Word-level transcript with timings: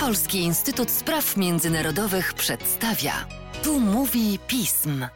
Polski 0.00 0.38
Instytut 0.38 0.90
Spraw 0.90 1.36
Międzynarodowych 1.36 2.34
przedstawia. 2.34 3.12
Tu 3.64 3.80
mówi 3.80 4.38
pism. 4.48 5.06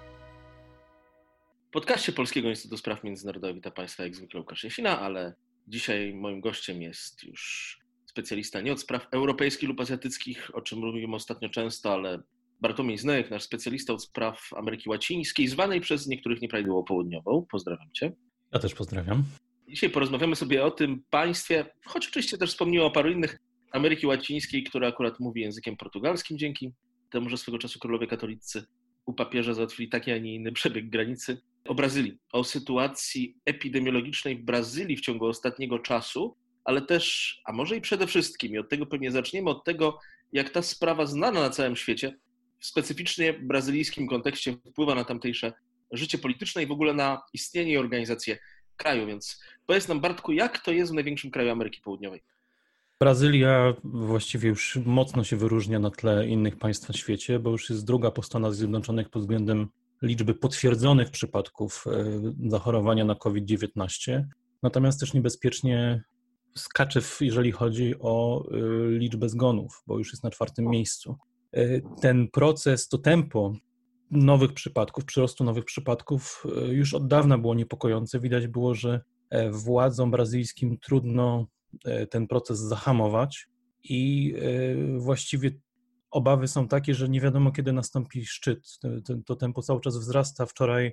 W 1.68 1.72
podcaście 1.72 2.12
Polskiego 2.12 2.48
Instytutu 2.48 2.76
Spraw 2.78 3.04
Międzynarodowych 3.04 3.56
witam 3.56 3.72
Państwa 3.72 4.04
jak 4.04 4.16
zwykle 4.16 4.40
Łukasz 4.40 4.64
Jasina, 4.64 5.00
ale 5.00 5.34
dzisiaj 5.68 6.14
moim 6.14 6.40
gościem 6.40 6.82
jest 6.82 7.24
już 7.24 7.78
specjalista 8.06 8.60
nie 8.60 8.72
od 8.72 8.80
spraw 8.80 9.06
europejskich 9.10 9.68
lub 9.68 9.80
azjatyckich, 9.80 10.50
o 10.54 10.62
czym 10.62 10.78
mówimy 10.78 11.16
ostatnio 11.16 11.48
często, 11.48 11.92
ale 11.92 12.22
Bartłomiej 12.60 12.98
Znojek, 12.98 13.30
nasz 13.30 13.42
specjalista 13.42 13.92
od 13.92 14.02
spraw 14.02 14.48
Ameryki 14.56 14.88
Łacińskiej, 14.88 15.48
zwanej 15.48 15.80
przez 15.80 16.06
niektórych 16.06 16.42
nieprawidłowo 16.42 16.82
południową. 16.82 17.46
Pozdrawiam 17.50 17.88
Cię. 17.92 18.12
Ja 18.52 18.58
też 18.58 18.74
pozdrawiam. 18.74 19.24
Dzisiaj 19.68 19.90
porozmawiamy 19.90 20.36
sobie 20.36 20.64
o 20.64 20.70
tym 20.70 21.02
państwie, 21.10 21.66
choć 21.84 22.08
oczywiście 22.08 22.38
też 22.38 22.50
wspomniło 22.50 22.86
o 22.86 22.90
paru 22.90 23.10
innych, 23.10 23.38
Ameryki 23.76 24.06
Łacińskiej, 24.06 24.64
która 24.64 24.88
akurat 24.88 25.20
mówi 25.20 25.40
językiem 25.40 25.76
portugalskim 25.76 26.38
dzięki 26.38 26.72
temu, 27.10 27.28
że 27.28 27.36
swego 27.36 27.58
czasu 27.58 27.78
królowie 27.78 28.06
katolicy 28.06 28.64
u 29.06 29.14
papieża 29.14 29.54
załatwili 29.54 29.88
taki, 29.88 30.12
a 30.12 30.18
nie 30.18 30.34
inny 30.34 30.52
przebieg 30.52 30.90
granicy. 30.90 31.42
O 31.68 31.74
Brazylii, 31.74 32.18
o 32.32 32.44
sytuacji 32.44 33.36
epidemiologicznej 33.44 34.36
w 34.36 34.44
Brazylii 34.44 34.96
w 34.96 35.00
ciągu 35.00 35.26
ostatniego 35.26 35.78
czasu, 35.78 36.36
ale 36.64 36.82
też, 36.82 37.36
a 37.44 37.52
może 37.52 37.76
i 37.76 37.80
przede 37.80 38.06
wszystkim, 38.06 38.54
i 38.54 38.58
od 38.58 38.68
tego 38.68 38.86
pewnie 38.86 39.10
zaczniemy, 39.10 39.50
od 39.50 39.64
tego, 39.64 39.98
jak 40.32 40.50
ta 40.50 40.62
sprawa 40.62 41.06
znana 41.06 41.40
na 41.40 41.50
całym 41.50 41.76
świecie, 41.76 42.16
w 42.58 42.66
specyficznie 42.66 43.32
brazylijskim 43.32 44.08
kontekście 44.08 44.56
wpływa 44.70 44.94
na 44.94 45.04
tamtejsze 45.04 45.52
życie 45.92 46.18
polityczne 46.18 46.62
i 46.62 46.66
w 46.66 46.72
ogóle 46.72 46.94
na 46.94 47.22
istnienie 47.32 47.72
i 47.72 47.76
organizację 47.76 48.38
kraju. 48.76 49.06
Więc 49.06 49.42
powiedz 49.66 49.88
nam, 49.88 50.00
Bartku, 50.00 50.32
jak 50.32 50.58
to 50.58 50.72
jest 50.72 50.92
w 50.92 50.94
największym 50.94 51.30
kraju 51.30 51.50
Ameryki 51.50 51.80
Południowej? 51.80 52.35
Brazylia 53.00 53.74
właściwie 53.84 54.48
już 54.48 54.78
mocno 54.84 55.24
się 55.24 55.36
wyróżnia 55.36 55.78
na 55.78 55.90
tle 55.90 56.28
innych 56.28 56.58
państw 56.58 56.88
na 56.88 56.94
świecie, 56.94 57.38
bo 57.38 57.50
już 57.50 57.70
jest 57.70 57.84
druga 57.84 58.10
po 58.10 58.22
Stanach 58.22 58.54
Zjednoczonych 58.54 59.10
pod 59.10 59.22
względem 59.22 59.68
liczby 60.02 60.34
potwierdzonych 60.34 61.10
przypadków 61.10 61.84
e, 61.86 62.50
zachorowania 62.50 63.04
na 63.04 63.14
COVID-19. 63.14 64.24
Natomiast 64.62 65.00
też 65.00 65.14
niebezpiecznie 65.14 66.04
skacze, 66.54 67.00
jeżeli 67.20 67.52
chodzi 67.52 67.94
o 68.00 68.44
e, 68.50 68.56
liczbę 68.90 69.28
zgonów, 69.28 69.82
bo 69.86 69.98
już 69.98 70.12
jest 70.12 70.24
na 70.24 70.30
czwartym 70.30 70.64
miejscu. 70.64 71.16
E, 71.52 71.80
ten 71.80 72.28
proces, 72.28 72.88
to 72.88 72.98
tempo 72.98 73.52
nowych 74.10 74.52
przypadków, 74.52 75.04
przyrostu 75.04 75.44
nowych 75.44 75.64
przypadków 75.64 76.44
już 76.68 76.94
od 76.94 77.08
dawna 77.08 77.38
było 77.38 77.54
niepokojące. 77.54 78.20
Widać 78.20 78.46
było, 78.46 78.74
że 78.74 79.00
władzom 79.50 80.10
brazylijskim 80.10 80.78
trudno 80.78 81.46
ten 82.10 82.26
proces 82.26 82.58
zahamować 82.58 83.48
i 83.84 84.34
e, 84.36 84.98
właściwie 84.98 85.50
obawy 86.10 86.48
są 86.48 86.68
takie, 86.68 86.94
że 86.94 87.08
nie 87.08 87.20
wiadomo 87.20 87.52
kiedy 87.52 87.72
nastąpi 87.72 88.26
szczyt. 88.26 88.78
To, 89.24 89.36
tempo 89.36 89.62
cały 89.62 89.80
czas 89.80 89.96
wzrasta. 89.98 90.46
Wczoraj 90.46 90.92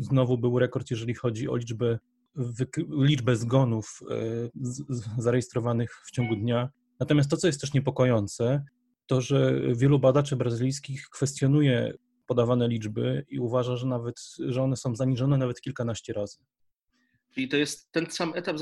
znowu 0.00 0.38
był 0.38 0.58
rekord, 0.58 0.90
jeżeli 0.90 1.14
chodzi 1.14 1.48
o 1.48 1.56
liczbę, 1.56 1.98
liczbę 2.88 3.36
zgonów 3.36 4.00
e, 4.10 4.16
zarejestrowanych 5.18 6.02
w 6.06 6.10
ciągu 6.10 6.36
dnia. 6.36 6.70
Natomiast 7.00 7.30
to, 7.30 7.36
co 7.36 7.46
jest 7.46 7.60
też 7.60 7.74
niepokojące, 7.74 8.64
to 9.06 9.20
że 9.20 9.60
wielu 9.74 9.98
badaczy 9.98 10.36
brazylijskich 10.36 11.08
kwestionuje 11.08 11.94
podawane 12.26 12.68
liczby 12.68 13.26
i 13.28 13.38
uważa, 13.38 13.76
że 13.76 13.86
nawet, 13.86 14.20
że 14.38 14.62
one 14.62 14.76
są 14.76 14.96
zaniżone 14.96 15.38
nawet 15.38 15.60
kilkanaście 15.60 16.12
razy. 16.12 16.38
Czyli 17.34 17.48
to 17.48 17.56
jest 17.56 17.92
ten 17.92 18.10
sam 18.10 18.32
etap 18.34 18.56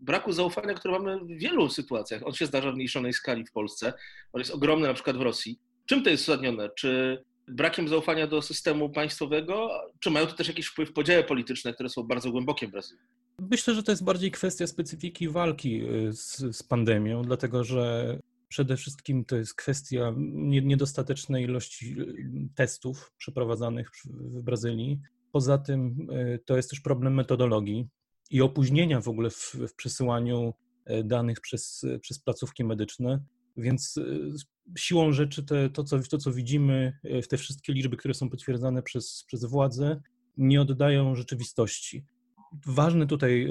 braku 0.00 0.32
zaufania, 0.32 0.74
który 0.74 0.94
mamy 0.94 1.18
w 1.18 1.38
wielu 1.38 1.68
sytuacjach. 1.68 2.26
On 2.26 2.32
się 2.32 2.46
zdarza 2.46 2.72
w 2.72 2.74
mniejszonej 2.74 3.12
skali 3.12 3.46
w 3.46 3.52
Polsce, 3.52 3.92
on 4.32 4.38
jest 4.40 4.50
ogromny 4.50 4.88
na 4.88 4.94
przykład 4.94 5.16
w 5.16 5.20
Rosji. 5.20 5.58
Czym 5.86 6.02
to 6.02 6.10
jest 6.10 6.22
uzasadnione? 6.28 6.70
Czy 6.78 7.22
brakiem 7.48 7.88
zaufania 7.88 8.26
do 8.26 8.42
systemu 8.42 8.90
państwowego, 8.90 9.70
czy 10.00 10.10
mają 10.10 10.26
to 10.26 10.32
też 10.32 10.48
jakiś 10.48 10.66
wpływ 10.66 10.92
podziały 10.92 11.24
polityczne, 11.24 11.74
które 11.74 11.88
są 11.88 12.02
bardzo 12.02 12.30
głębokie 12.30 12.68
w 12.68 12.70
Brazylii? 12.70 13.04
Myślę, 13.50 13.74
że 13.74 13.82
to 13.82 13.92
jest 13.92 14.04
bardziej 14.04 14.30
kwestia 14.30 14.66
specyfiki 14.66 15.28
walki 15.28 15.82
y, 15.82 16.12
z, 16.12 16.56
z 16.56 16.62
pandemią, 16.62 17.22
dlatego 17.22 17.64
że 17.64 18.18
przede 18.48 18.76
wszystkim 18.76 19.24
to 19.24 19.36
jest 19.36 19.54
kwestia 19.54 20.14
niedostatecznej 20.16 21.44
ilości 21.44 22.00
y, 22.00 22.48
testów 22.54 23.12
przeprowadzanych 23.18 23.90
w 24.04 24.42
Brazylii. 24.42 25.00
Poza 25.32 25.58
tym 25.58 26.10
y, 26.10 26.40
to 26.44 26.56
jest 26.56 26.70
też 26.70 26.80
problem 26.80 27.14
metodologii 27.14 27.88
i 28.30 28.42
opóźnienia 28.42 29.00
w 29.00 29.08
ogóle 29.08 29.30
w, 29.30 29.54
w 29.68 29.74
przesyłaniu 29.74 30.54
e, 30.84 31.04
danych 31.04 31.40
przez, 31.40 31.86
przez 32.00 32.18
placówki 32.18 32.64
medyczne. 32.64 33.20
Więc 33.56 33.98
e, 33.98 34.02
siłą 34.78 35.12
rzeczy 35.12 35.44
te, 35.44 35.70
to, 35.70 35.84
co, 35.84 35.98
to, 36.10 36.18
co 36.18 36.32
widzimy, 36.32 36.98
e, 37.04 37.22
te 37.22 37.36
wszystkie 37.36 37.72
liczby, 37.72 37.96
które 37.96 38.14
są 38.14 38.30
potwierdzane 38.30 38.82
przez, 38.82 39.24
przez 39.26 39.44
władze, 39.44 40.00
nie 40.36 40.60
oddają 40.60 41.14
rzeczywistości. 41.14 42.04
Ważny 42.66 43.06
tutaj, 43.06 43.48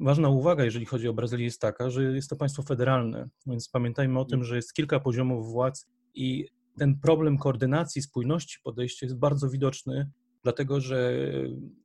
ważna 0.00 0.28
uwaga, 0.28 0.64
jeżeli 0.64 0.86
chodzi 0.86 1.08
o 1.08 1.14
Brazylię, 1.14 1.44
jest 1.44 1.60
taka, 1.60 1.90
że 1.90 2.02
jest 2.02 2.30
to 2.30 2.36
państwo 2.36 2.62
federalne, 2.62 3.28
więc 3.46 3.68
pamiętajmy 3.68 4.20
o 4.20 4.24
tym, 4.24 4.44
że 4.44 4.56
jest 4.56 4.74
kilka 4.74 5.00
poziomów 5.00 5.52
władz 5.52 5.86
i 6.14 6.46
ten 6.78 6.98
problem 6.98 7.38
koordynacji, 7.38 8.02
spójności 8.02 8.58
podejścia 8.64 9.06
jest 9.06 9.18
bardzo 9.18 9.50
widoczny 9.50 10.10
dlatego 10.42 10.80
że 10.80 11.12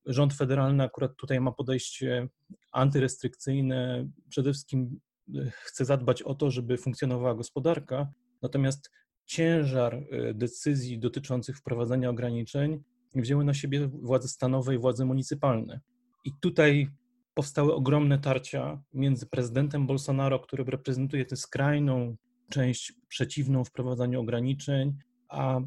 rząd 0.06 0.34
federalny 0.34 0.84
akurat 0.84 1.16
tutaj 1.16 1.42
ma 1.42 1.52
podejście 1.52 2.28
antyrestrykcyjne. 2.72 4.08
Przede 4.30 4.54
wszystkim 4.54 5.00
e, 5.36 5.52
chce 5.52 5.86
zadbać 5.86 6.22
o 6.22 6.36
to, 6.36 6.52
żeby 6.52 6.78
funkcjonowała 6.78 7.36
gospodarka, 7.36 8.08
natomiast 8.42 8.92
ciężar 9.26 9.96
e, 9.96 10.34
decyzji 10.34 11.00
dotyczących 11.00 11.58
wprowadzania 11.58 12.10
ograniczeń 12.10 12.84
wzięły 13.16 13.46
na 13.46 13.54
siebie 13.54 13.88
władze 13.88 14.28
stanowe 14.28 14.76
i 14.76 14.78
władze 14.78 15.06
municypalne. 15.06 15.80
I 16.26 16.32
tutaj 16.42 16.90
powstały 17.34 17.74
ogromne 17.74 18.20
tarcia 18.20 18.82
między 18.94 19.26
prezydentem 19.26 19.88
Bolsonaro, 19.88 20.40
który 20.40 20.64
reprezentuje 20.64 21.26
tę 21.26 21.36
skrajną 21.36 22.16
część 22.50 22.94
przeciwną 23.08 23.64
wprowadzaniu 23.64 24.22
ograniczeń, 24.22 24.94
a 25.30 25.62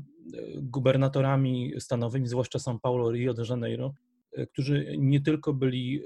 gubernatorami 0.57 1.73
stanowymi, 1.79 2.29
zwłaszcza 2.29 2.59
São 2.59 2.79
Paulo, 2.81 3.13
Rio 3.13 3.35
de 3.35 3.45
Janeiro, 3.49 3.95
e, 4.33 4.47
którzy 4.47 4.95
nie 4.99 5.21
tylko 5.21 5.53
byli 5.53 6.03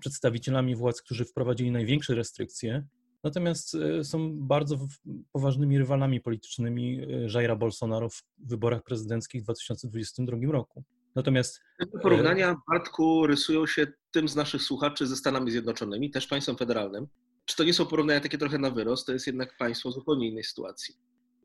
przedstawicielami 0.00 0.76
władz, 0.76 1.02
którzy 1.02 1.24
wprowadzili 1.24 1.70
największe 1.70 2.14
restrykcje, 2.14 2.84
natomiast 3.24 3.74
e, 3.74 4.04
są 4.04 4.38
bardzo 4.38 4.86
poważnymi 5.32 5.78
rywalami 5.78 6.20
politycznymi 6.20 7.00
e, 7.00 7.06
Jaira 7.34 7.56
Bolsonaro 7.56 8.08
w 8.08 8.22
wyborach 8.38 8.82
prezydenckich 8.82 9.42
w 9.42 9.44
2022 9.44 10.52
roku. 10.52 10.84
Natomiast 11.14 11.60
te 11.78 11.98
porównania, 11.98 12.56
Bartku, 12.68 13.26
rysują 13.26 13.66
się 13.66 13.86
tym 14.10 14.28
z 14.28 14.36
naszych 14.36 14.62
słuchaczy 14.62 15.06
ze 15.06 15.16
Stanami 15.16 15.50
Zjednoczonymi, 15.50 16.10
też 16.10 16.26
państwem 16.26 16.56
federalnym. 16.56 17.06
Czy 17.44 17.56
to 17.56 17.64
nie 17.64 17.74
są 17.74 17.86
porównania 17.86 18.20
takie 18.20 18.38
trochę 18.38 18.58
na 18.58 18.70
wyrost? 18.70 19.06
To 19.06 19.12
jest 19.12 19.26
jednak 19.26 19.56
państwo 19.56 19.90
w 19.90 19.92
zupełnie 19.92 20.28
innej 20.28 20.44
sytuacji. 20.44 20.94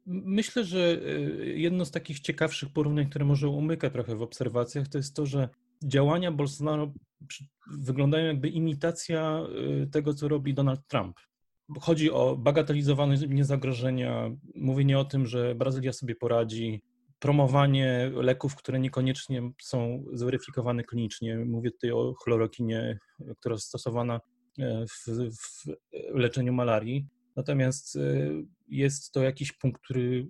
Myślę, 0.05 0.63
że 0.63 0.79
y, 0.79 1.53
jedno 1.57 1.85
z 1.85 1.91
takich 1.91 2.19
ciekawszych 2.19 2.69
porównań, 2.69 3.09
które 3.09 3.25
może 3.25 3.47
umyka 3.47 3.89
trochę 3.89 4.15
w 4.15 4.21
obserwacjach, 4.21 4.87
to 4.87 4.97
jest 4.97 5.15
to, 5.15 5.25
że 5.25 5.49
działania 5.83 6.31
Bolsonaro 6.31 6.93
wyglądają 7.77 8.25
jakby 8.25 8.49
imitacja 8.49 9.41
y, 9.83 9.87
tego, 9.87 10.13
co 10.13 10.27
robi 10.27 10.53
Donald 10.53 10.87
Trump. 10.87 11.17
Chodzi 11.79 12.11
o 12.11 12.35
bagatelizowanie 12.37 13.45
zagrożenia, 13.45 14.31
mówienie 14.55 14.99
o 14.99 15.05
tym, 15.05 15.25
że 15.25 15.55
Brazylia 15.55 15.93
sobie 15.93 16.15
poradzi, 16.15 16.81
promowanie 17.19 18.11
leków, 18.15 18.55
które 18.55 18.79
niekoniecznie 18.79 19.51
są 19.61 20.03
zweryfikowane 20.13 20.83
klinicznie. 20.83 21.37
Mówię 21.37 21.71
tutaj 21.71 21.91
o 21.91 22.13
chlorokinie, 22.13 22.99
która 23.39 23.53
jest 23.53 23.67
stosowana 23.67 24.19
e, 24.59 24.85
w, 24.87 25.05
w 25.31 26.15
leczeniu 26.15 26.53
malarii. 26.53 27.07
Natomiast 27.35 27.95
y, 27.95 28.45
jest 28.67 29.11
to 29.11 29.23
jakiś 29.23 29.51
punkt, 29.51 29.81
który 29.81 30.27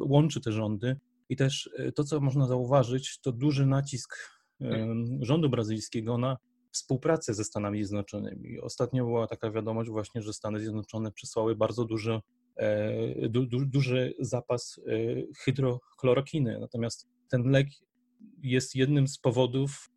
łączy 0.00 0.40
te 0.40 0.52
rządy 0.52 0.96
i 1.28 1.36
też 1.36 1.70
y, 1.78 1.92
to, 1.92 2.04
co 2.04 2.20
można 2.20 2.46
zauważyć, 2.46 3.20
to 3.20 3.32
duży 3.32 3.66
nacisk 3.66 4.16
rządu 5.20 5.50
brazylijskiego 5.50 6.18
na 6.18 6.36
współpracę 6.72 7.34
ze 7.34 7.44
Stanami 7.44 7.84
Zjednoczonymi. 7.84 8.60
Ostatnio 8.60 9.04
była 9.04 9.26
taka 9.26 9.50
wiadomość 9.50 9.90
właśnie, 9.90 10.22
że 10.22 10.32
Stany 10.32 10.60
Zjednoczone 10.60 11.12
przysłały 11.12 11.56
bardzo 11.56 11.84
duży, 11.84 12.20
e, 12.56 13.28
du, 13.28 13.46
du, 13.46 13.66
duży 13.66 14.14
zapas 14.18 14.80
e, 14.86 14.92
hydrochlorokiny. 15.38 16.58
Natomiast 16.60 17.08
ten 17.28 17.42
lek 17.42 17.66
jest 18.42 18.74
jednym 18.74 19.08
z 19.08 19.18
powodów 19.18 19.90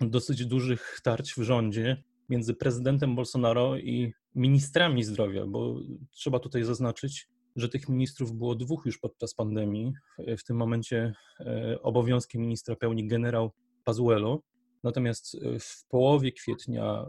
dosyć 0.00 0.46
dużych 0.46 1.00
tarć 1.04 1.32
w 1.34 1.42
rządzie 1.42 2.02
między 2.28 2.54
prezydentem 2.54 3.16
Bolsonaro 3.16 3.78
i 3.78 4.12
ministrami 4.34 5.04
zdrowia, 5.04 5.46
bo 5.46 5.80
trzeba 6.10 6.38
tutaj 6.38 6.64
zaznaczyć, 6.64 7.28
że 7.56 7.68
tych 7.68 7.88
ministrów 7.88 8.32
było 8.32 8.54
dwóch 8.54 8.82
już 8.86 8.98
podczas 8.98 9.34
pandemii. 9.34 9.92
W 10.38 10.44
tym 10.44 10.56
momencie 10.56 11.14
e, 11.40 11.82
obowiązki 11.82 12.38
ministra 12.38 12.76
pełni 12.76 13.08
generał 13.08 13.50
Pazuello. 13.84 14.42
Natomiast 14.84 15.34
e, 15.34 15.58
w 15.58 15.84
połowie 15.88 16.32
kwietnia 16.32 17.06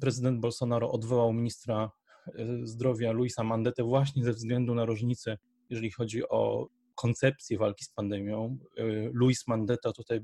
prezydent 0.00 0.40
Bolsonaro 0.40 0.92
odwołał 0.92 1.32
ministra 1.32 1.90
zdrowia 2.62 3.12
Luisa 3.12 3.44
Mandetę 3.44 3.84
właśnie 3.84 4.24
ze 4.24 4.32
względu 4.32 4.74
na 4.74 4.84
różnicę, 4.84 5.38
jeżeli 5.70 5.90
chodzi 5.90 6.28
o 6.28 6.68
koncepcję 6.94 7.58
walki 7.58 7.84
z 7.84 7.88
pandemią. 7.88 8.58
Luis 9.12 9.46
Mandetta 9.48 9.92
tutaj 9.92 10.20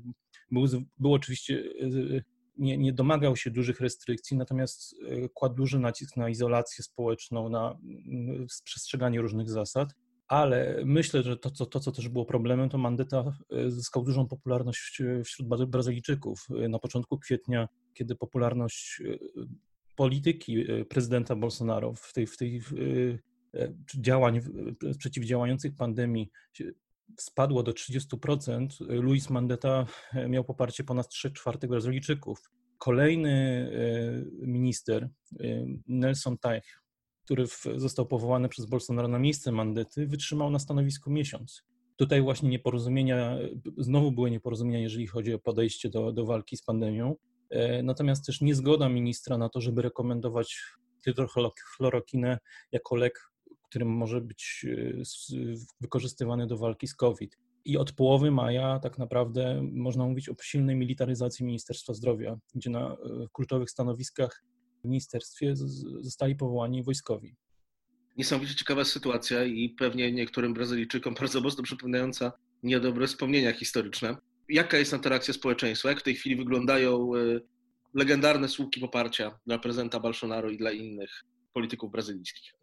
był, 0.51 0.65
był 0.97 1.13
oczywiście 1.13 1.63
nie, 2.57 2.77
nie 2.77 2.93
domagał 2.93 3.35
się 3.35 3.51
dużych 3.51 3.79
restrykcji, 3.79 4.37
natomiast 4.37 4.95
e, 5.07 5.29
kładł 5.29 5.55
duży 5.55 5.79
nacisk 5.79 6.17
na 6.17 6.29
izolację 6.29 6.83
społeczną, 6.83 7.49
na 7.49 7.77
mm, 8.05 8.47
przestrzeganie 8.63 9.21
różnych 9.21 9.49
zasad. 9.49 9.89
Ale 10.27 10.81
myślę, 10.85 11.23
że 11.23 11.37
to, 11.37 11.51
co, 11.51 11.65
to, 11.65 11.79
co 11.79 11.91
też 11.91 12.09
było 12.09 12.25
problemem, 12.25 12.69
to 12.69 12.77
Mandetta 12.77 13.37
e, 13.51 13.71
zyskał 13.71 14.03
dużą 14.03 14.27
popularność 14.27 15.01
e, 15.01 15.23
wśród 15.23 15.47
Brazylijczyków. 15.69 16.47
Na 16.69 16.79
początku 16.79 17.19
kwietnia, 17.19 17.67
kiedy 17.93 18.15
popularność 18.15 19.01
polityki 19.95 20.65
prezydenta 20.89 21.35
Bolsonaro 21.35 21.93
w 21.93 22.13
tej, 22.13 22.27
w 22.27 22.37
tej 22.37 22.61
działań 23.99 24.41
przeciwdziałających 24.97 25.75
pandemii 25.75 26.31
spadło 27.17 27.63
do 27.63 27.71
30%, 27.71 28.67
Luis 28.79 29.29
Mandetta 29.29 29.85
e, 30.13 30.29
miał 30.29 30.43
poparcie 30.43 30.83
ponad 30.83 31.07
3 31.07 31.31
czwartych 31.31 31.69
Brazylijczyków. 31.69 32.51
Kolejny 32.77 33.31
e, 34.41 34.47
minister, 34.47 35.09
e, 35.39 35.65
Nelson 35.87 36.37
Teich, 36.37 36.83
który 37.25 37.45
został 37.75 38.05
powołany 38.05 38.49
przez 38.49 38.65
Bolsonaro 38.65 39.07
na 39.07 39.19
miejsce 39.19 39.51
Mandety, 39.51 40.07
wytrzymał 40.07 40.49
na 40.49 40.59
stanowisku 40.59 41.11
miesiąc. 41.11 41.63
Tutaj 41.95 42.21
właśnie 42.21 42.49
nieporozumienia, 42.49 43.37
znowu 43.77 44.11
były 44.11 44.31
nieporozumienia, 44.31 44.79
jeżeli 44.79 45.07
chodzi 45.07 45.33
o 45.33 45.39
podejście 45.39 45.89
do, 45.89 46.11
do 46.11 46.25
walki 46.25 46.57
z 46.57 46.63
pandemią. 46.63 47.15
Natomiast 47.83 48.25
też 48.25 48.41
niezgoda 48.41 48.89
ministra 48.89 49.37
na 49.37 49.49
to, 49.49 49.61
żeby 49.61 49.81
rekomendować 49.81 50.61
hydrochlorokinę 51.05 52.39
jako 52.71 52.95
lek 52.95 53.32
którym 53.69 53.87
może 53.87 54.21
być 54.21 54.65
e, 54.69 55.03
wykorzystywany 55.81 56.47
do 56.47 56.57
walki 56.57 56.87
z 56.87 56.95
COVID. 56.95 57.37
I 57.65 57.77
od 57.77 57.91
połowy 57.91 58.31
maja 58.31 58.79
tak 58.79 58.97
naprawdę 58.97 59.69
można 59.71 60.05
mówić 60.05 60.29
o 60.29 60.35
silnej 60.41 60.75
militaryzacji 60.75 61.45
Ministerstwa 61.45 61.93
Zdrowia, 61.93 62.39
gdzie 62.55 62.69
na 62.69 62.93
e, 62.93 62.97
kluczowych 63.33 63.69
stanowiskach 63.69 64.43
w 64.83 64.87
ministerstwie 64.87 65.55
zostali 65.99 66.35
powołani 66.35 66.83
wojskowi. 66.83 67.35
Niesamowicie 68.17 68.55
ciekawa 68.55 68.85
sytuacja 68.85 69.43
i 69.43 69.69
pewnie 69.69 70.11
niektórym 70.11 70.53
Brazylijczykom 70.53 71.13
bardzo 71.19 71.41
mocno 71.41 71.63
przypominająca 71.63 72.31
niedobre 72.63 73.07
wspomnienia 73.07 73.53
historyczne. 73.53 74.17
Jaka 74.49 74.77
jest 74.77 75.05
reakcja 75.05 75.33
społeczeństwa? 75.33 75.89
Jak 75.89 75.99
w 75.99 76.03
tej 76.03 76.15
chwili 76.15 76.35
wyglądają 76.35 77.15
e, 77.15 77.39
legendarne 77.93 78.47
słupki 78.49 78.81
poparcia 78.81 79.39
dla 79.47 79.59
prezydenta 79.59 79.99
Bolsonaro 79.99 80.49
i 80.49 80.57
dla 80.57 80.71
innych 80.71 81.23
polityków 81.53 81.91
brazylijskich? 81.91 82.53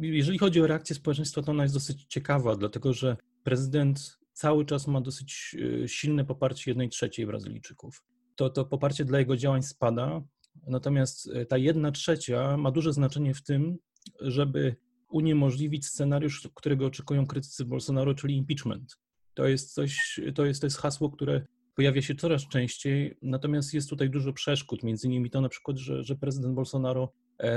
Jeżeli 0.00 0.38
chodzi 0.38 0.60
o 0.60 0.66
reakcję 0.66 0.96
społeczeństwa, 0.96 1.42
to 1.42 1.52
ona 1.52 1.62
jest 1.62 1.74
dosyć 1.74 2.04
ciekawa, 2.04 2.56
dlatego 2.56 2.92
że 2.92 3.16
prezydent 3.44 4.18
cały 4.32 4.64
czas 4.64 4.86
ma 4.86 5.00
dosyć 5.00 5.56
e, 5.82 5.88
silne 5.88 6.24
poparcie 6.24 6.70
jednej 6.70 6.88
trzeciej 6.88 7.26
Brazylijczyków. 7.26 8.02
To, 8.36 8.50
to 8.50 8.64
poparcie 8.64 9.04
dla 9.04 9.18
jego 9.18 9.36
działań 9.36 9.62
spada, 9.62 10.22
natomiast 10.66 11.30
e, 11.34 11.46
ta 11.46 11.58
jedna 11.58 11.92
trzecia 11.92 12.56
ma 12.56 12.70
duże 12.70 12.92
znaczenie 12.92 13.34
w 13.34 13.42
tym, 13.42 13.78
żeby 14.20 14.76
uniemożliwić 15.10 15.86
scenariusz, 15.86 16.48
którego 16.54 16.86
oczekują 16.86 17.26
krytycy 17.26 17.64
Bolsonaro, 17.64 18.14
czyli 18.14 18.36
impeachment. 18.36 18.96
To 19.34 19.48
jest 19.48 19.74
coś, 19.74 20.20
to 20.34 20.44
jest, 20.44 20.60
to 20.60 20.66
jest 20.66 20.78
hasło, 20.78 21.10
które 21.10 21.46
pojawia 21.74 22.02
się 22.02 22.14
coraz 22.14 22.48
częściej, 22.48 23.16
natomiast 23.22 23.74
jest 23.74 23.90
tutaj 23.90 24.10
dużo 24.10 24.32
przeszkód, 24.32 24.82
między 24.82 25.06
innymi 25.06 25.30
to 25.30 25.40
na 25.40 25.48
przykład, 25.48 25.78
że, 25.78 26.02
że 26.02 26.16
prezydent 26.16 26.54
Bolsonaro 26.54 27.12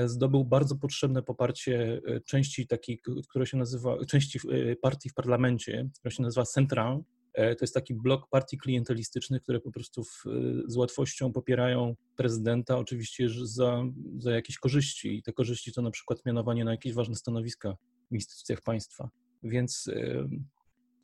zdobył 0.05 0.45
bardzo 0.45 0.75
potrzebne 0.75 1.23
poparcie 1.23 2.01
e, 2.05 2.21
części 2.21 2.67
takiej, 2.67 3.01
która 3.29 3.45
się 3.45 3.57
nazywa, 3.57 4.05
części 4.05 4.39
e, 4.51 4.75
partii 4.75 5.09
w 5.09 5.13
parlamencie, 5.13 5.89
która 5.99 6.11
się 6.11 6.23
nazywa 6.23 6.45
Central. 6.45 7.03
To 7.35 7.57
jest 7.61 7.73
taki 7.73 7.93
blok 7.93 8.29
partii 8.29 8.57
klientelistycznych, 8.57 9.41
które 9.41 9.59
po 9.59 9.71
prostu 9.71 10.03
w, 10.03 10.23
z 10.67 10.75
łatwością 10.75 11.33
popierają 11.33 11.95
prezydenta, 12.15 12.77
oczywiście 12.77 13.27
za, 13.43 13.83
za 14.17 14.31
jakieś 14.31 14.57
korzyści. 14.57 15.17
I 15.17 15.23
te 15.23 15.33
korzyści 15.33 15.73
to 15.73 15.81
na 15.81 15.91
przykład 15.91 16.25
mianowanie 16.25 16.65
na 16.65 16.71
jakieś 16.71 16.93
ważne 16.93 17.15
stanowiska 17.15 17.77
w 18.11 18.15
instytucjach 18.15 18.61
państwa. 18.61 19.09
Więc 19.43 19.89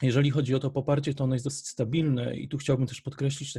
jeżeli 0.01 0.31
chodzi 0.31 0.55
o 0.55 0.59
to 0.59 0.71
poparcie, 0.71 1.13
to 1.13 1.23
ono 1.23 1.35
jest 1.35 1.45
dosyć 1.45 1.67
stabilne 1.67 2.37
i 2.37 2.47
tu 2.47 2.57
chciałbym 2.57 2.87
też 2.87 3.01
podkreślić, 3.01 3.53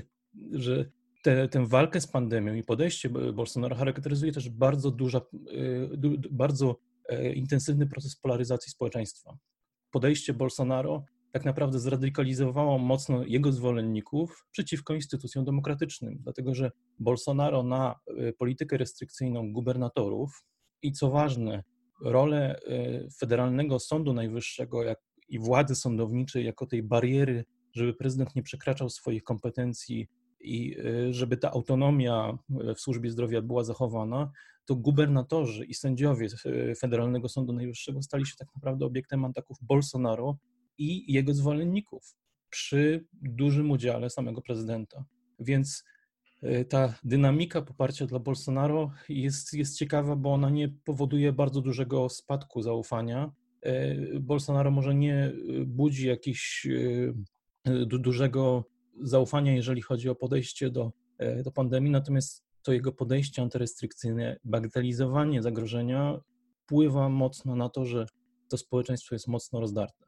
że 0.52 0.90
te, 1.22 1.48
tę 1.48 1.66
walkę 1.66 2.00
z 2.00 2.06
pandemią 2.06 2.54
i 2.54 2.62
podejście 2.62 3.08
Bolsonaro 3.08 3.76
charakteryzuje 3.76 4.32
też 4.32 4.48
bardzo 4.48 4.90
duża, 4.90 5.20
y, 5.52 6.28
bardzo 6.30 6.76
e, 7.08 7.32
intensywny 7.32 7.86
proces 7.86 8.16
polaryzacji 8.16 8.72
społeczeństwa. 8.72 9.36
Podejście 9.90 10.34
Bolsonaro 10.34 11.04
tak 11.32 11.44
naprawdę 11.44 11.78
zradykalizowało 11.78 12.78
mocno 12.78 13.24
jego 13.24 13.52
zwolenników 13.52 14.46
przeciwko 14.50 14.94
instytucjom 14.94 15.44
demokratycznym, 15.44 16.18
dlatego 16.20 16.54
że 16.54 16.70
Bolsonaro 16.98 17.62
na 17.62 17.94
e, 18.18 18.32
politykę 18.32 18.76
restrykcyjną 18.76 19.52
gubernatorów 19.52 20.44
i 20.82 20.92
co 20.92 21.10
ważne, 21.10 21.64
rolę 22.04 22.60
e, 22.60 23.10
Federalnego 23.10 23.78
Sądu 23.78 24.12
Najwyższego 24.12 24.82
jak, 24.82 24.98
i 25.28 25.38
władzy 25.38 25.74
sądowniczej 25.74 26.44
jako 26.44 26.66
tej 26.66 26.82
bariery, 26.82 27.44
żeby 27.72 27.94
prezydent 27.94 28.36
nie 28.36 28.42
przekraczał 28.42 28.90
swoich 28.90 29.22
kompetencji 29.24 30.08
i 30.40 30.76
y, 30.78 31.14
żeby 31.14 31.36
ta 31.36 31.50
autonomia 31.50 32.38
y, 32.70 32.74
w 32.74 32.80
służbie 32.80 33.10
zdrowia 33.10 33.42
była 33.42 33.64
zachowana, 33.64 34.30
to 34.64 34.76
gubernatorzy 34.76 35.64
i 35.64 35.74
sędziowie 35.74 36.28
y, 36.46 36.74
Federalnego 36.74 37.28
Sądu 37.28 37.52
Najwyższego 37.52 38.02
stali 38.02 38.26
się 38.26 38.36
tak 38.38 38.48
naprawdę 38.54 38.86
obiektem 38.86 39.24
ataków 39.24 39.58
Bolsonaro 39.62 40.38
i 40.78 41.12
jego 41.12 41.34
zwolenników 41.34 42.16
przy 42.50 43.06
dużym 43.22 43.70
udziale 43.70 44.10
samego 44.10 44.42
prezydenta. 44.42 45.04
Więc 45.38 45.84
ta 46.68 46.94
dynamika 47.04 47.62
poparcia 47.62 48.06
dla 48.06 48.18
Bolsonaro 48.18 48.90
jest, 49.08 49.54
jest 49.54 49.78
ciekawa, 49.78 50.16
bo 50.16 50.32
ona 50.32 50.50
nie 50.50 50.68
powoduje 50.68 51.32
bardzo 51.32 51.60
dużego 51.60 52.08
spadku 52.08 52.62
zaufania. 52.62 53.32
Bolsonaro 54.20 54.70
może 54.70 54.94
nie 54.94 55.32
budzi 55.66 56.06
jakichś 56.06 56.66
dużego 57.86 58.64
zaufania, 59.02 59.52
jeżeli 59.52 59.82
chodzi 59.82 60.08
o 60.08 60.14
podejście 60.14 60.70
do, 60.70 60.92
e, 61.18 61.42
do 61.42 61.50
pandemii, 61.50 61.90
natomiast 61.90 62.44
to 62.62 62.72
jego 62.72 62.92
podejście 62.92 63.42
antyrestrykcyjne, 63.42 64.36
bagatelizowanie 64.44 65.42
zagrożenia 65.42 66.20
wpływa 66.64 67.08
mocno 67.08 67.56
na 67.56 67.68
to, 67.68 67.84
że 67.84 68.06
to 68.48 68.58
społeczeństwo 68.58 69.14
jest 69.14 69.28
mocno 69.28 69.60
rozdarte. 69.60 70.06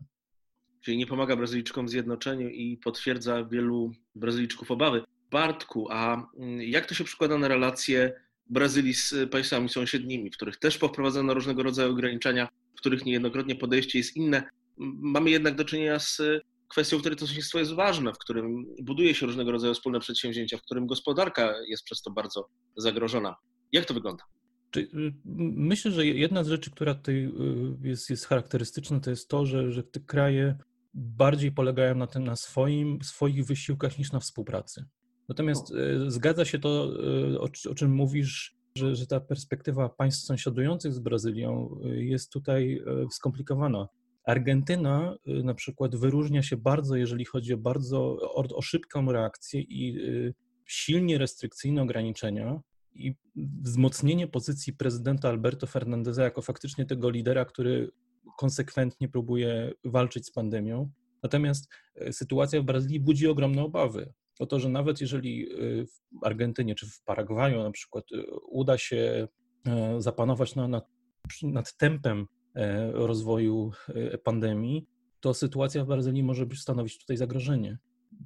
Czyli 0.80 0.96
nie 0.96 1.06
pomaga 1.06 1.37
Brazylijczykom 1.37 1.88
zjednoczeniu 1.88 2.49
i 2.49 2.76
potwierdza 2.76 3.44
wielu 3.44 3.92
Brazylijczyków 4.14 4.70
obawy. 4.70 5.04
Bartku, 5.30 5.87
a 5.90 6.30
mm, 6.38 6.62
jak 6.62 6.87
to 6.87 6.94
się 6.94 7.04
przekłada 7.04 7.38
na 7.38 7.49
relacje 7.49 8.12
Brazylii 8.46 8.94
z 8.94 9.30
państwami 9.30 9.68
sąsiednimi, 9.68 10.30
w 10.30 10.32
których 10.37 10.56
też 10.56 10.78
poprowadzono 10.78 11.34
różnego 11.34 11.62
rodzaju 11.62 11.92
ograniczenia, 11.92 12.49
w 12.75 12.78
których 12.78 13.04
niejednokrotnie 13.04 13.56
podejście 13.56 13.99
jest 13.99 14.16
inne? 14.16 14.42
Mamy 14.76 15.30
jednak 15.30 15.54
do 15.54 15.64
czynienia 15.64 15.99
z 15.99 16.20
kwestią, 16.73 16.97
w 16.99 17.00
której 17.00 17.19
to 17.19 17.26
sąsiedztwo 17.26 17.59
jest 17.59 17.73
ważne, 17.73 18.12
w 18.12 18.19
którym 18.19 18.64
buduje 18.83 19.14
się 19.14 19.26
różnego 19.26 19.52
rodzaju 19.52 19.75
wspólne 19.75 20.00
przedsięwzięcia, 20.00 20.57
w 20.59 20.62
którym 20.62 20.87
gospodarka 20.87 21.55
jest 21.69 21.85
przez 21.85 22.02
to 22.02 22.11
bardzo 22.11 22.49
zagrożona. 22.76 23.37
Jak 23.73 23.85
to 23.85 23.95
wygląda? 23.95 24.25
Y, 24.76 25.14
myślę, 25.55 25.91
że 25.91 26.07
jedna 26.07 26.45
z 26.45 26.49
rzeczy, 26.49 26.71
która 26.71 26.95
tutaj 26.95 27.25
y, 27.25 27.88
jest, 27.88 28.11
jest 28.11 28.26
charakterystyczna, 28.26 29.00
to 29.00 29.11
jest 29.11 29.29
to, 29.29 29.47
że, 29.47 29.73
że 29.73 29.83
te 29.83 30.00
kraje 30.00 30.59
bardziej 30.95 31.52
polegają 31.52 31.95
na 31.95 32.07
tym, 32.07 32.25
na 32.25 32.37
swoim, 32.37 32.99
swoich 33.02 33.47
wysiłkach 33.47 33.99
niż 33.99 34.12
na 34.12 34.21
współpracy. 34.21 34.85
Natomiast 35.29 35.73
no. 35.99 36.11
zgadza 36.11 36.45
się 36.45 36.59
to, 36.59 36.93
o, 37.41 37.49
o 37.71 37.75
czym 37.75 37.95
mówisz, 37.95 38.57
że, 38.76 38.97
że 38.97 39.07
ta 39.07 39.21
perspektywa 39.21 39.88
państw 39.88 40.25
sąsiadujących 40.25 40.93
z 40.93 40.99
Brazylią 40.99 41.81
jest 41.85 42.33
tutaj 42.33 42.83
skomplikowana. 43.11 43.88
Argentyna 44.25 45.17
y, 45.29 45.45
na 45.45 45.55
przykład 45.55 45.97
wyróżnia 45.97 46.43
się 46.43 46.57
bardzo, 46.57 46.97
jeżeli 46.97 47.25
chodzi 47.25 47.55
o 47.55 47.59
bardzo 47.59 48.17
o, 48.21 48.57
o 48.57 48.62
szybką 48.62 49.12
reakcję 49.12 49.61
i 49.61 49.99
y, 49.99 50.35
silnie 50.67 51.19
restrykcyjne 51.19 51.83
ograniczenia 51.83 52.61
i 52.95 53.14
wzmocnienie 53.62 54.29
pozycji 54.29 54.73
prezydenta 54.73 55.29
Alberto 55.29 55.67
Fernandeza 55.67 56.25
jako 56.25 56.43
faktycznie 56.43 56.87
tego 56.87 57.11
lidera, 57.11 57.45
który 57.45 57.91
konsekwentnie 58.38 59.09
próbuje 59.09 59.73
walczyć 59.85 60.26
z 60.26 60.33
pandemią. 60.33 60.91
Natomiast 61.23 61.69
y, 62.09 62.12
sytuacja 62.12 62.61
w 62.61 62.64
Brazylii 62.64 63.00
budzi 63.00 63.29
ogromne 63.29 63.62
obawy 63.62 64.12
o 64.38 64.47
to, 64.47 64.61
że 64.61 64.69
nawet 64.69 65.00
jeżeli 65.00 65.49
w 66.21 66.25
Argentynie 66.25 66.75
czy 66.75 66.87
w 66.87 67.02
Paragwaju 67.02 67.62
na 67.62 67.71
przykład 67.71 68.05
uda 68.49 68.79
się 68.79 69.29
zapanować 69.99 70.55
na, 70.55 70.69
nad, 71.43 71.76
tempem 71.76 72.26
rozwoju 72.92 73.73
e, 73.88 74.18
pandemii, 74.18 74.87
to 75.21 75.35
sytuacja 75.35 75.85
w 75.85 75.88
Brazylii 75.88 76.23
może 76.23 76.47
stanowić 76.54 76.99
tutaj 76.99 77.16
zagrożenie. 77.16 77.78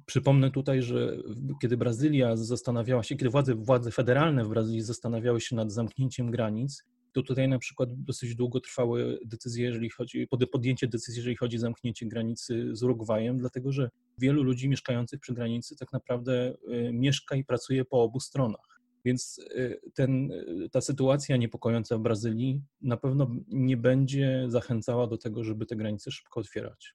Przypomnę 0.05 0.51
tutaj, 0.51 0.81
że 0.81 1.17
kiedy 1.61 1.77
Brazylia 1.77 2.35
zastanawiała 2.35 3.03
się, 3.03 3.15
kiedy 3.15 3.29
władze, 3.29 3.55
władze 3.55 3.91
federalne 3.91 4.43
w 4.43 4.49
Brazylii 4.49 4.81
zastanawiały 4.81 5.41
się 5.41 5.55
nad 5.55 5.71
zamknięciem 5.71 6.31
granic, 6.31 6.83
to 7.13 7.23
tutaj 7.23 7.47
na 7.47 7.59
przykład 7.59 7.89
dosyć 7.93 8.35
długo 8.35 8.59
trwały 8.59 9.19
decyzje, 9.25 9.65
jeżeli 9.65 9.89
chodzi, 9.89 10.27
podjęcie 10.51 10.87
decyzji, 10.87 11.19
jeżeli 11.19 11.35
chodzi 11.35 11.57
o 11.57 11.59
zamknięcie 11.59 12.05
granicy 12.05 12.75
z 12.75 12.83
Urugwajem, 12.83 13.37
dlatego 13.37 13.71
że 13.71 13.89
wielu 14.17 14.43
ludzi 14.43 14.69
mieszkających 14.69 15.19
przy 15.19 15.33
granicy 15.33 15.75
tak 15.75 15.93
naprawdę 15.93 16.53
y, 16.71 16.91
mieszka 16.93 17.35
i 17.35 17.43
pracuje 17.43 17.85
po 17.85 18.03
obu 18.03 18.19
stronach. 18.19 18.76
Więc 19.07 19.39
y, 19.39 19.81
ten, 19.93 20.29
ta 20.71 20.81
sytuacja 20.81 21.37
niepokojąca 21.37 21.97
w 21.97 22.01
Brazylii 22.01 22.61
na 22.81 22.97
pewno 22.97 23.35
nie 23.47 23.77
będzie 23.77 24.45
zachęcała 24.47 25.07
do 25.07 25.17
tego, 25.17 25.43
żeby 25.43 25.65
te 25.65 25.75
granice 25.75 26.11
szybko 26.11 26.39
otwierać. 26.39 26.93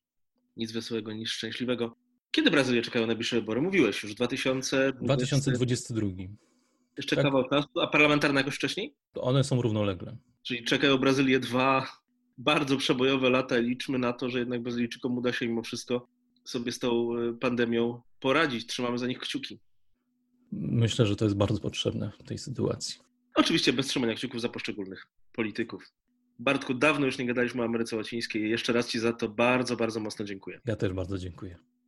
Nic 0.56 0.72
wesołego 0.72 1.12
niż 1.12 1.32
szczęśliwego. 1.32 1.96
Kiedy 2.30 2.50
Brazylię 2.50 2.82
czekają 2.82 3.06
najbliższe 3.06 3.36
wybory? 3.36 3.62
Mówiłeś 3.62 4.02
już 4.02 4.14
2020... 4.14 4.92
2022. 5.02 6.06
Jeszcze 6.96 7.16
tak. 7.16 7.24
kawał 7.24 7.48
czasu, 7.48 7.80
a 7.80 7.86
parlamentarne 7.86 8.40
jakoś 8.40 8.54
wcześniej? 8.54 8.94
One 9.14 9.44
są 9.44 9.62
równolegle. 9.62 10.16
Czyli 10.42 10.64
czekają 10.64 10.98
Brazylię 10.98 11.40
dwa 11.40 11.86
bardzo 12.38 12.76
przebojowe 12.76 13.30
lata 13.30 13.58
i 13.58 13.62
liczmy 13.62 13.98
na 13.98 14.12
to, 14.12 14.30
że 14.30 14.38
jednak 14.38 14.62
Brazylijczykom 14.62 15.18
uda 15.18 15.32
się 15.32 15.48
mimo 15.48 15.62
wszystko 15.62 16.08
sobie 16.44 16.72
z 16.72 16.78
tą 16.78 17.16
e, 17.16 17.32
pandemią 17.32 18.00
poradzić. 18.20 18.66
Trzymamy 18.66 18.98
za 18.98 19.06
nich 19.06 19.18
kciuki. 19.18 19.60
Myślę, 20.52 21.06
że 21.06 21.16
to 21.16 21.24
jest 21.24 21.36
bardzo 21.36 21.60
potrzebne 21.60 22.12
w 22.18 22.22
tej 22.22 22.38
sytuacji. 22.38 23.00
Oczywiście 23.34 23.72
bez 23.72 23.86
trzymania 23.86 24.14
kciuków 24.14 24.40
za 24.40 24.48
poszczególnych 24.48 25.06
polityków. 25.32 25.92
Bartku, 26.38 26.74
dawno 26.74 27.06
już 27.06 27.18
nie 27.18 27.26
gadaliśmy 27.26 27.62
o 27.62 27.64
Ameryce 27.64 27.96
Łacińskiej. 27.96 28.50
Jeszcze 28.50 28.72
raz 28.72 28.88
Ci 28.88 28.98
za 28.98 29.12
to 29.12 29.28
bardzo, 29.28 29.76
bardzo 29.76 30.00
mocno 30.00 30.24
dziękuję. 30.24 30.60
Ja 30.66 30.76
też 30.76 30.92
bardzo 30.92 31.18
dziękuję. 31.18 31.58